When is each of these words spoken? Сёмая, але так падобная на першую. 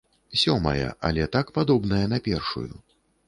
Сёмая, 0.43 0.87
але 1.09 1.27
так 1.37 1.53
падобная 1.59 2.01
на 2.13 2.21
першую. 2.31 2.67